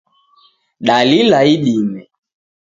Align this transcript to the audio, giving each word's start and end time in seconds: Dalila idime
Dalila 0.87 1.39
idime 1.53 2.01